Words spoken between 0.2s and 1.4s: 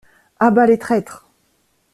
A bas les traîtres!